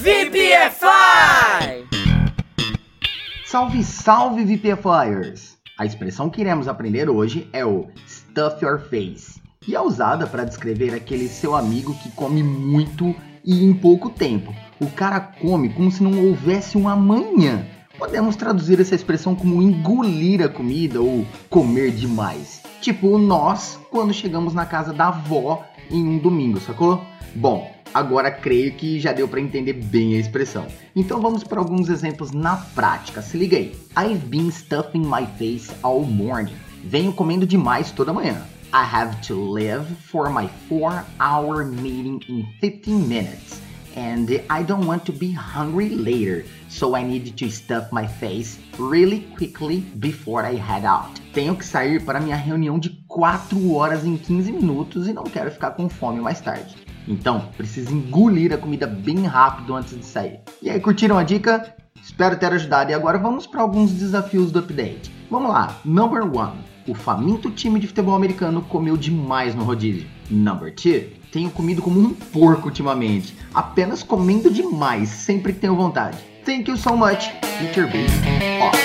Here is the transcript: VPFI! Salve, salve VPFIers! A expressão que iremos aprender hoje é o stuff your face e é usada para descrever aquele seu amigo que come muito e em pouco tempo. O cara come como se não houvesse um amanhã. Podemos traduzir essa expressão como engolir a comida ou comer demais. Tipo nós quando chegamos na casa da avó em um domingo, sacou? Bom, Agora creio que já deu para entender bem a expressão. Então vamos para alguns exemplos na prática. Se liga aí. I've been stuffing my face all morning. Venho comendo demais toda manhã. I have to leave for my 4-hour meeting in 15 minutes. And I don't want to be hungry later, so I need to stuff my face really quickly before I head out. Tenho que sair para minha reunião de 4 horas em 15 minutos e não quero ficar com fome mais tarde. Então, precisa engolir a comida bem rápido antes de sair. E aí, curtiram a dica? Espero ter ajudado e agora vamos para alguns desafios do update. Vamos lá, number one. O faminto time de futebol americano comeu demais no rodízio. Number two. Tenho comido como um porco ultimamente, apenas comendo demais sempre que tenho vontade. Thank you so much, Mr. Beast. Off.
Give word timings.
VPFI! 0.00 1.84
Salve, 3.44 3.84
salve 3.84 4.44
VPFIers! 4.46 5.58
A 5.78 5.84
expressão 5.84 6.30
que 6.30 6.40
iremos 6.40 6.68
aprender 6.68 7.10
hoje 7.10 7.50
é 7.52 7.66
o 7.66 7.86
stuff 8.08 8.64
your 8.64 8.80
face 8.80 9.38
e 9.68 9.76
é 9.76 9.80
usada 9.80 10.26
para 10.26 10.46
descrever 10.46 10.94
aquele 10.94 11.28
seu 11.28 11.54
amigo 11.54 11.92
que 11.96 12.10
come 12.12 12.42
muito 12.42 13.14
e 13.44 13.62
em 13.62 13.74
pouco 13.74 14.08
tempo. 14.08 14.54
O 14.80 14.86
cara 14.90 15.20
come 15.20 15.68
como 15.68 15.90
se 15.90 16.02
não 16.02 16.28
houvesse 16.28 16.78
um 16.78 16.88
amanhã. 16.88 17.66
Podemos 17.98 18.36
traduzir 18.36 18.80
essa 18.80 18.94
expressão 18.94 19.34
como 19.34 19.60
engolir 19.60 20.42
a 20.42 20.48
comida 20.48 20.98
ou 21.02 21.26
comer 21.50 21.90
demais. 21.90 22.62
Tipo 22.80 23.18
nós 23.18 23.78
quando 23.90 24.14
chegamos 24.14 24.54
na 24.54 24.64
casa 24.64 24.94
da 24.94 25.08
avó 25.08 25.62
em 25.90 26.02
um 26.02 26.16
domingo, 26.16 26.58
sacou? 26.58 27.04
Bom, 27.34 27.70
Agora 27.92 28.30
creio 28.30 28.72
que 28.74 29.00
já 29.00 29.12
deu 29.12 29.26
para 29.26 29.40
entender 29.40 29.72
bem 29.72 30.14
a 30.14 30.20
expressão. 30.20 30.66
Então 30.94 31.20
vamos 31.20 31.42
para 31.42 31.58
alguns 31.58 31.88
exemplos 31.88 32.30
na 32.30 32.56
prática. 32.56 33.20
Se 33.20 33.36
liga 33.36 33.56
aí. 33.56 33.74
I've 33.98 34.26
been 34.26 34.50
stuffing 34.50 35.04
my 35.04 35.26
face 35.38 35.72
all 35.82 36.02
morning. 36.02 36.54
Venho 36.84 37.12
comendo 37.12 37.44
demais 37.44 37.90
toda 37.90 38.12
manhã. 38.12 38.46
I 38.72 38.84
have 38.84 39.16
to 39.26 39.34
leave 39.34 39.84
for 40.08 40.30
my 40.30 40.48
4-hour 40.70 41.64
meeting 41.64 42.20
in 42.28 42.46
15 42.60 43.08
minutes. 43.08 43.60
And 43.96 44.28
I 44.48 44.62
don't 44.62 44.86
want 44.86 45.04
to 45.06 45.12
be 45.12 45.32
hungry 45.32 45.88
later, 45.88 46.44
so 46.68 46.94
I 46.94 47.02
need 47.02 47.32
to 47.36 47.50
stuff 47.50 47.90
my 47.90 48.06
face 48.06 48.60
really 48.78 49.26
quickly 49.36 49.80
before 49.96 50.46
I 50.46 50.54
head 50.54 50.86
out. 50.86 51.20
Tenho 51.32 51.56
que 51.56 51.66
sair 51.66 52.00
para 52.04 52.20
minha 52.20 52.36
reunião 52.36 52.78
de 52.78 52.90
4 53.08 53.72
horas 53.72 54.04
em 54.04 54.16
15 54.16 54.52
minutos 54.52 55.08
e 55.08 55.12
não 55.12 55.24
quero 55.24 55.50
ficar 55.50 55.72
com 55.72 55.88
fome 55.88 56.20
mais 56.20 56.40
tarde. 56.40 56.76
Então, 57.06 57.48
precisa 57.56 57.92
engolir 57.92 58.52
a 58.52 58.58
comida 58.58 58.86
bem 58.86 59.26
rápido 59.26 59.74
antes 59.74 59.96
de 59.96 60.04
sair. 60.04 60.40
E 60.62 60.70
aí, 60.70 60.80
curtiram 60.80 61.18
a 61.18 61.22
dica? 61.22 61.74
Espero 62.02 62.36
ter 62.36 62.52
ajudado 62.52 62.90
e 62.90 62.94
agora 62.94 63.18
vamos 63.18 63.46
para 63.46 63.60
alguns 63.60 63.92
desafios 63.92 64.50
do 64.50 64.58
update. 64.58 65.12
Vamos 65.30 65.50
lá, 65.50 65.78
number 65.84 66.22
one. 66.22 66.58
O 66.88 66.94
faminto 66.94 67.50
time 67.50 67.78
de 67.78 67.86
futebol 67.86 68.14
americano 68.14 68.62
comeu 68.62 68.96
demais 68.96 69.54
no 69.54 69.64
rodízio. 69.64 70.08
Number 70.30 70.74
two. 70.74 71.20
Tenho 71.30 71.50
comido 71.50 71.82
como 71.82 72.00
um 72.00 72.12
porco 72.12 72.66
ultimamente, 72.66 73.36
apenas 73.54 74.02
comendo 74.02 74.50
demais 74.50 75.08
sempre 75.08 75.52
que 75.52 75.60
tenho 75.60 75.76
vontade. 75.76 76.18
Thank 76.44 76.68
you 76.68 76.76
so 76.76 76.96
much, 76.96 77.30
Mr. 77.60 77.86
Beast. 77.86 78.14
Off. 78.62 78.79